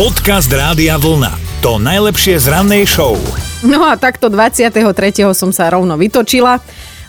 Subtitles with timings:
[0.00, 1.60] Podcast Rádia Vlna.
[1.60, 3.20] To najlepšie z rannej show.
[3.60, 4.72] No a takto 23.
[5.36, 6.56] som sa rovno vytočila,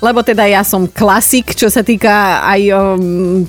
[0.02, 2.10] lebo teda ja som klasik, čo sa týka
[2.42, 3.46] aj um,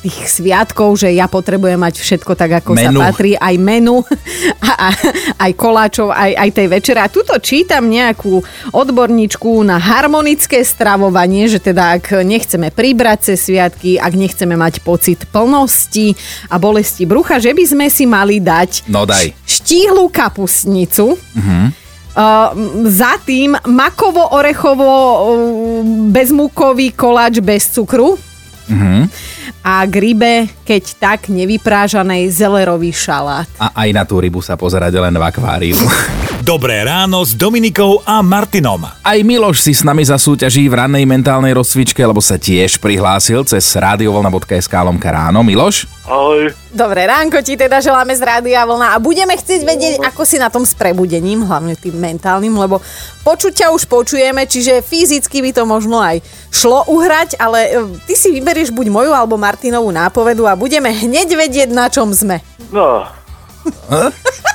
[0.00, 2.96] tých sviatkov, že ja potrebujem mať všetko tak, ako Menu.
[2.96, 4.00] sa patrí, aj menu,
[4.64, 4.88] a, a,
[5.36, 6.98] aj koláčov, aj, aj tej večere.
[6.98, 8.40] A tuto čítam nejakú
[8.72, 15.26] odborníčku na harmonické stravovanie, že teda ak nechceme pribrať cez sviatky, ak nechceme mať pocit
[15.26, 16.14] plnosti
[16.46, 19.34] a bolesti brucha, že by sme si mali dať No daj.
[19.44, 21.87] štíhlu kapustnicu, Mhm.
[22.12, 22.50] Uh,
[22.88, 25.20] za tým makovo-orechovo uh,
[26.08, 28.18] bezmúkový koláč bez cukru
[28.68, 29.08] Mhm.
[29.64, 33.48] a k rybe, keď tak, nevyprážanej zelerový šalát.
[33.56, 35.76] A aj na tú rybu sa pozerať len v akváriu.
[36.48, 38.80] Dobré ráno s Dominikou a Martinom.
[38.80, 43.68] Aj Miloš si s nami zasúťaží v rannej mentálnej rozcvičke, lebo sa tiež prihlásil cez
[43.76, 45.44] radiovolna.sk lomka ráno.
[45.44, 45.84] Miloš?
[46.08, 46.48] Ahoj.
[46.72, 50.48] Dobré ránko ti teda želáme z Rádia Vlna a budeme chcieť vedieť, ako si na
[50.48, 52.80] tom s prebudením, hlavne tým mentálnym, lebo
[53.28, 57.72] počuť ťa už počujeme, čiže fyzicky by to možno aj šlo uhrať, ale e,
[58.08, 62.40] ty si vyberieš buď moju alebo Martinovú nápovedu a budeme hneď vedieť, na čom sme.
[62.72, 63.04] No.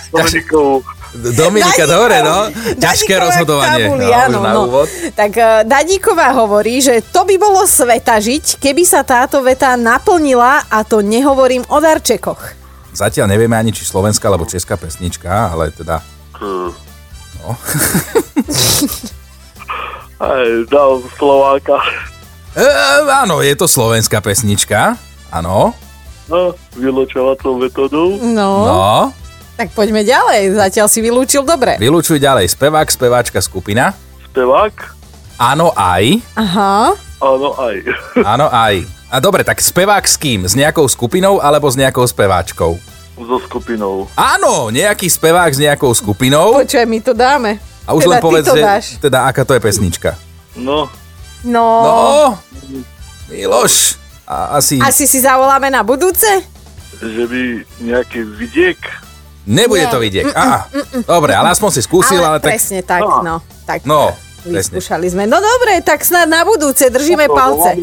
[0.10, 0.82] Dominikou.
[1.14, 2.50] Dominika, dobre, no.
[2.82, 3.86] Ťažké rozhodovanie.
[3.86, 4.62] tabuli, no, áno, no.
[4.66, 4.90] úvod.
[5.14, 10.66] Tak uh, Dadíková hovorí, že to by bolo sveta žiť, keby sa táto veta naplnila
[10.74, 12.58] a to nehovorím o darčekoch.
[12.98, 16.02] Zatiaľ nevieme ani, či slovenská alebo česká pesnička, ale teda...
[17.42, 17.54] No.
[20.24, 21.78] Aj, dal Slováka.
[22.54, 22.66] E,
[23.10, 24.96] áno, je to slovenská pesnička.
[25.34, 25.74] Áno.
[26.30, 28.18] No, vyločovacou metodou.
[28.22, 29.23] No, No.
[29.54, 30.54] Tak poďme ďalej.
[30.54, 31.78] Zatiaľ si vylúčil dobre.
[31.78, 32.52] Vylúčuj ďalej.
[32.52, 33.94] Spevák, speváčka, skupina.
[34.28, 34.76] Spevák.
[35.38, 36.22] Áno, aj.
[36.34, 36.94] Aha.
[37.20, 37.76] Áno, aj.
[38.34, 38.84] Áno, aj.
[39.08, 40.44] A dobre, tak spevák s kým?
[40.44, 42.82] S nejakou skupinou alebo s nejakou speváčkou?
[43.14, 44.10] So skupinou.
[44.18, 46.58] Áno, nejaký spevák s nejakou skupinou.
[46.58, 47.62] Počuj, my to dáme.
[47.86, 48.86] A už teda len povedz, že, dáš.
[48.98, 50.18] teda aká to je pesnička.
[50.58, 50.90] No,
[51.44, 51.94] No, No,
[53.30, 56.26] Miloš, a asi asi si zavoláme na budúce?
[57.04, 57.42] že by
[57.84, 58.80] nejaký vidiek.
[59.44, 59.92] Nebude Nie.
[59.92, 60.26] to vidieť.
[60.30, 60.68] Á,
[61.04, 62.54] dobre, ale aspoň si skúsil, ale, tak...
[62.54, 63.20] presne tak, No.
[63.22, 63.36] no.
[63.64, 64.12] Tak No,
[64.44, 65.24] vyskúšali sme.
[65.24, 67.80] No dobre, tak snad na budúce držíme palce.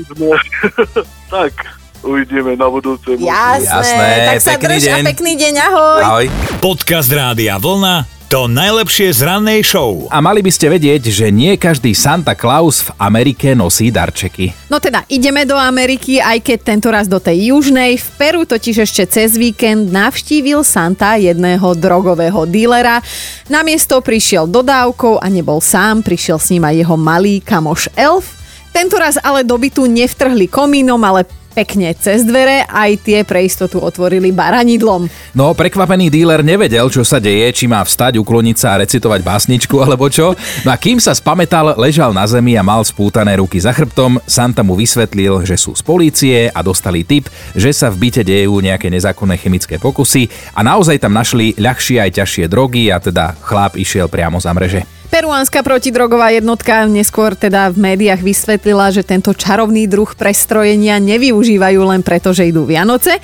[1.34, 1.52] tak,
[2.00, 3.16] uvidíme na budúce.
[3.16, 5.04] Jasné, Jasné, tak sa drž a deň.
[5.06, 6.00] pekný deň, ahoj.
[6.02, 6.26] Ahoj.
[6.60, 8.19] Podcast Rádia Vlna.
[8.30, 10.06] To najlepšie z rannej show.
[10.06, 14.70] A mali by ste vedieť, že nie každý Santa Claus v Amerike nosí darčeky.
[14.70, 17.98] No teda, ideme do Ameriky, aj keď tento raz do tej južnej.
[17.98, 23.02] V Peru totiž ešte cez víkend navštívil Santa jedného drogového dílera.
[23.50, 28.38] Na miesto prišiel dodávkou a nebol sám, prišiel s ním aj jeho malý kamoš Elf.
[28.70, 33.82] Tento raz ale do bytu nevtrhli komínom, ale pekne cez dvere, aj tie pre istotu
[33.82, 35.10] otvorili baranidlom.
[35.34, 39.76] No, prekvapený díler nevedel, čo sa deje, či má vstať, ukloniť sa a recitovať básničku
[39.82, 40.38] alebo čo.
[40.62, 44.62] No a kým sa spametal, ležal na zemi a mal spútané ruky za chrbtom, Santa
[44.62, 47.26] mu vysvetlil, že sú z polície a dostali tip,
[47.58, 52.10] že sa v byte dejú nejaké nezákonné chemické pokusy a naozaj tam našli ľahšie aj
[52.22, 54.99] ťažšie drogy a teda chlap išiel priamo za mreže.
[55.10, 62.06] Peruánska protidrogová jednotka neskôr teda v médiách vysvetlila, že tento čarovný druh prestrojenia nevyužívajú len
[62.06, 63.18] preto, že idú Vianoce,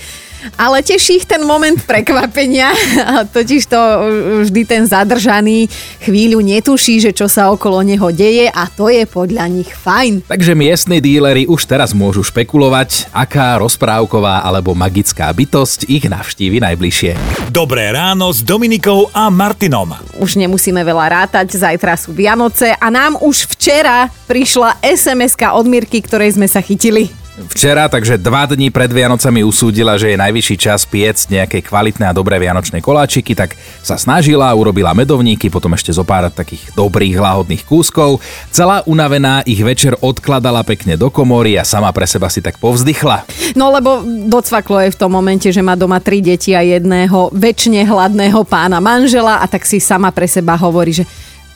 [0.55, 2.71] ale teší ich ten moment prekvapenia,
[3.11, 3.81] a totiž to
[4.47, 5.67] vždy ten zadržaný
[6.07, 10.31] chvíľu netuší, že čo sa okolo neho deje a to je podľa nich fajn.
[10.31, 17.17] Takže miestni díleri už teraz môžu špekulovať, aká rozprávková alebo magická bytosť ich navštívi najbližšie.
[17.51, 19.97] Dobré ráno s Dominikou a Martinom.
[20.21, 26.05] Už nemusíme veľa rátať, zajtra sú Vianoce a nám už včera prišla sms od Mirky,
[26.05, 27.26] ktorej sme sa chytili.
[27.37, 32.17] Včera, takže dva dní pred Vianocami usúdila, že je najvyšší čas piecť nejaké kvalitné a
[32.17, 37.61] dobré vianočné koláčiky, tak sa snažila, urobila medovníky, potom ešte zo pár takých dobrých lahodných
[37.69, 38.25] kúskov.
[38.49, 43.29] Celá unavená ich večer odkladala pekne do komory a sama pre seba si tak povzdychla.
[43.53, 44.01] No lebo
[44.33, 48.81] docvaklo je v tom momente, že má doma tri deti a jedného väčšine hladného pána
[48.81, 51.05] manžela a tak si sama pre seba hovorí, že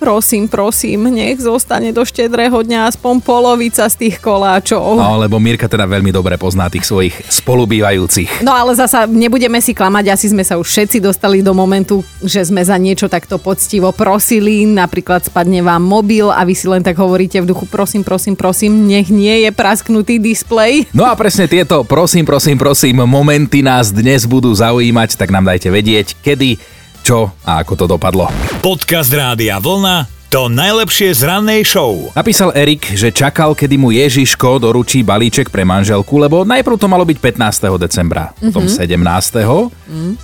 [0.00, 4.96] prosím, prosím, nech zostane do štedrého dňa aspoň polovica z tých koláčov.
[4.96, 8.40] No, lebo Mirka teda veľmi dobre pozná tých svojich spolubývajúcich.
[8.40, 12.40] No ale zasa nebudeme si klamať, asi sme sa už všetci dostali do momentu, že
[12.40, 16.96] sme za niečo takto poctivo prosili, napríklad spadne vám mobil a vy si len tak
[16.96, 20.88] hovoríte v duchu prosím, prosím, prosím, nech nie je prasknutý displej.
[20.96, 25.68] No a presne tieto prosím, prosím, prosím momenty nás dnes budú zaujímať, tak nám dajte
[25.68, 28.28] vedieť, kedy, čo a ako to dopadlo.
[28.60, 30.20] Podcast Rádia Vlna.
[30.30, 32.06] To najlepšie z rannej show.
[32.14, 37.02] Napísal Erik, že čakal, kedy mu Ježiško doručí balíček pre manželku, lebo najprv to malo
[37.02, 37.66] byť 15.
[37.74, 38.78] decembra, potom 17.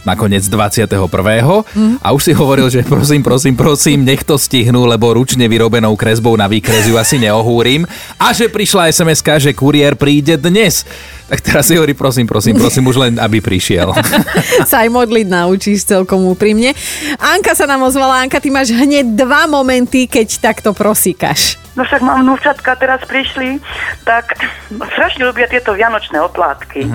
[0.07, 0.95] nakoniec 21.
[1.99, 6.39] a už si hovoril, že prosím, prosím, prosím, nech to stihnú, lebo ručne vyrobenou kresbou
[6.39, 7.83] na výkres ju asi neohúrim
[8.15, 10.87] a že prišla sms že kuriér príde dnes.
[11.27, 13.91] Tak teraz si hovorí, prosím, prosím, prosím, už len aby prišiel.
[14.71, 16.71] sa aj modliť naučíš celkom úprimne.
[17.19, 18.23] Anka sa nám ozvala.
[18.23, 21.66] Anka, ty máš hneď dva momenty, keď takto prosíkaš.
[21.77, 23.61] No však mám vnúčatka, teraz prišli,
[24.09, 24.33] tak
[24.97, 26.89] strašne ľubia tieto vianočné oplátky.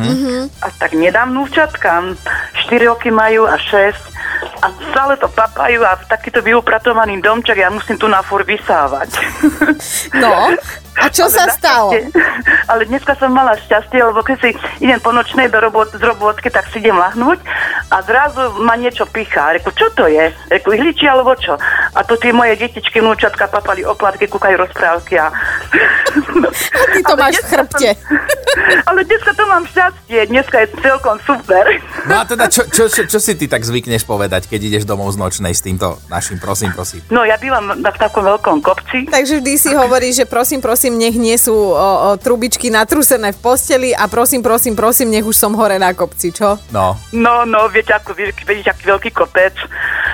[0.61, 2.17] A tak nedám vnúčatkám.
[2.65, 4.11] 4 roky majú a 6
[4.61, 9.09] a stále to papajú a takýto vyupratovaný domček ja musím tu na fur vysávať.
[10.11, 10.53] No,
[11.01, 11.89] a čo Ale sa stalo?
[12.71, 14.49] Ale dneska som mala šťastie, lebo keď si
[14.83, 17.41] idem po nočnej do robot, z robotky, tak si idem lahnúť
[17.89, 19.55] a zrazu ma niečo pichá.
[19.55, 20.29] Reku, čo to je?
[20.51, 21.57] Reku, ihličí alebo čo?
[21.95, 25.27] A to tie moje detičky, vnúčatka papali oplatky, kúkajú rozprávky a...
[26.91, 27.89] Ty to Ale máš v dneska chrbte.
[27.95, 28.07] Som,
[28.87, 31.63] ale dneska to mám šťastie, dneska je celkom super.
[32.07, 35.11] No a teda, čo, čo, čo, čo si ty tak zvykneš povedať, keď ideš domov
[35.15, 37.03] z nočnej s týmto našim prosím, prosím?
[37.11, 39.07] No ja bývam na v takom veľkom kopci.
[39.07, 43.39] Takže vždy si hovorí, že prosím, prosím, nech nie sú o, o, trubičky natrúsené v
[43.39, 46.59] posteli a prosím, prosím, prosím, nech už som hore na kopci, čo?
[46.71, 49.55] No, No, no, viete, ako, vidíte, aký veľký kopec.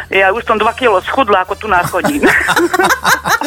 [0.09, 2.23] Ja už som 2 kg schudla, ako tu nachodím.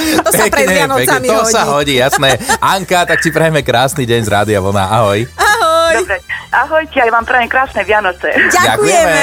[0.01, 1.53] To sa pred Vianocami to hodí.
[1.53, 2.41] sa hodí, jasné.
[2.57, 4.89] Anka, tak ti prajeme krásny deň z Rádia Vlna.
[4.89, 5.29] Ahoj.
[5.37, 5.70] Ahoj.
[5.91, 6.23] Dobre,
[6.55, 8.31] ahojte, aj vám prajem krásne Vianoce.
[8.31, 9.23] Ďakujeme.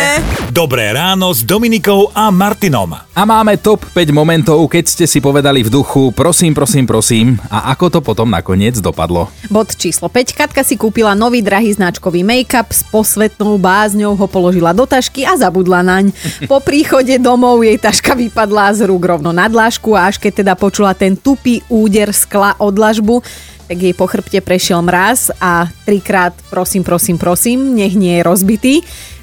[0.52, 2.92] Dobré ráno s Dominikou a Martinom.
[2.92, 7.72] A máme top 5 momentov, keď ste si povedali v duchu prosím, prosím, prosím a
[7.72, 9.31] ako to potom nakoniec dopadlo.
[9.48, 10.36] Bod číslo 5.
[10.36, 15.40] Katka si kúpila nový drahý značkový make-up, s posvetnou bázňou ho položila do tašky a
[15.40, 16.12] zabudla naň.
[16.52, 20.54] Po príchode domov jej taška vypadla z rúk rovno na dlážku a až keď teda
[20.60, 23.24] počula ten tupý úder skla od dlažbu,
[23.68, 28.75] tak jej po chrbte prešiel mraz a trikrát prosím, prosím, prosím, nech nie je rozbitý.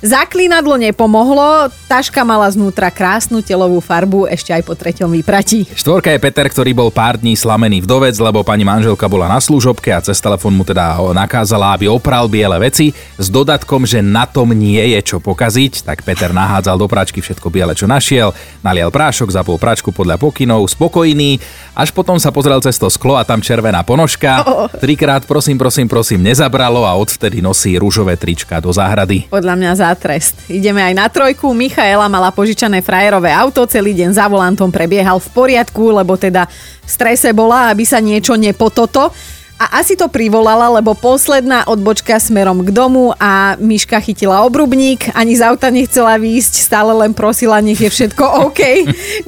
[0.04, 5.64] Zaklínadlo nepomohlo, taška mala znútra krásnu telovú farbu ešte aj po treťom vypratí.
[5.72, 9.88] Štvorka je Peter, ktorý bol pár dní slamený vdovec, lebo pani manželka bola na služobke
[9.88, 14.52] a cez telefón mu teda nakázala, aby opral biele veci s dodatkom, že na tom
[14.52, 19.32] nie je čo pokaziť, tak Peter nahádzal do pračky všetko biele, čo našiel, nalial prášok,
[19.32, 21.40] zapol pračku podľa pokynov, spokojný,
[21.72, 24.33] až potom sa pozrel cez to sklo a tam červená ponožka.
[24.80, 29.30] Trikrát prosím, prosím, prosím, nezabralo a odvtedy nosí rúžové trička do záhrady.
[29.30, 30.34] Podľa mňa za trest.
[30.50, 31.52] Ideme aj na trojku.
[31.54, 36.48] Michaela mala požičané frajerové auto, celý deň za volantom prebiehal v poriadku, lebo teda
[36.84, 39.12] v strese bola, aby sa niečo nepototo.
[39.54, 45.38] A asi to privolala, lebo posledná odbočka smerom k domu a Miška chytila obrubník, ani
[45.38, 48.60] z auta nechcela výjsť, stále len prosila, nech je všetko OK.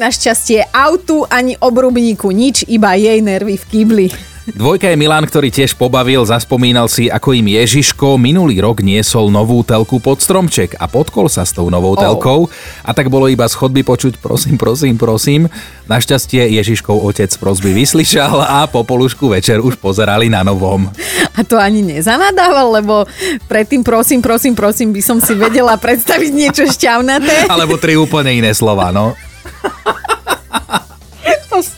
[0.02, 4.06] Našťastie autu ani obrubníku nič, iba jej nervy v kýbli.
[4.46, 9.66] Dvojka je Milan, ktorý tiež pobavil, zaspomínal si, ako im Ježiško minulý rok niesol novú
[9.66, 12.46] telku pod stromček a podkol sa s tou novou telkou
[12.86, 15.50] a tak bolo iba z chodby počuť prosím, prosím, prosím.
[15.90, 20.94] Našťastie Ježiškov otec prosby vyslyšal a po polušku večer už pozerali na novom.
[21.34, 23.02] A to ani nezanadával, lebo
[23.50, 27.50] predtým prosím, prosím, prosím by som si vedela predstaviť niečo šťavnaté.
[27.50, 29.18] Alebo tri úplne iné slova, no.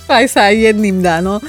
[0.08, 1.42] Aj sa jedným dá, no.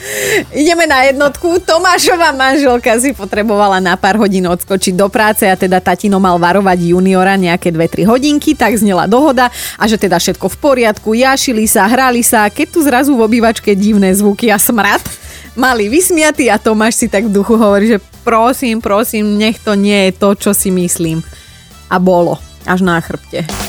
[0.53, 1.61] Ideme na jednotku.
[1.63, 6.93] Tomášova manželka si potrebovala na pár hodín odskočiť do práce a teda tatino mal varovať
[6.93, 11.87] juniora nejaké 2-3 hodinky, tak znela dohoda a že teda všetko v poriadku, jašili sa,
[11.87, 15.01] hrali sa, keď tu zrazu v obývačke divné zvuky a smrad,
[15.59, 20.09] mali vysmiatý a Tomáš si tak v duchu hovorí, že prosím, prosím, nech to nie
[20.09, 21.23] je to, čo si myslím.
[21.89, 22.37] A bolo.
[22.67, 23.68] Až na chrbte.